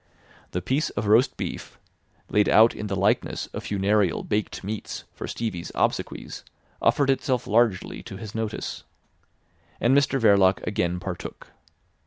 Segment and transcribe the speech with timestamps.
[0.49, 1.77] The piece of roast beef,
[2.27, 6.43] laid out in the likeness of funereal baked meats for Stevie's obsequies,
[6.81, 8.83] offered itself largely to his notice.
[9.79, 11.49] And Mr Verloc again partook.